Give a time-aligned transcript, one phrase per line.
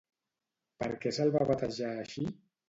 [0.83, 2.27] Per què se'l va batejar així?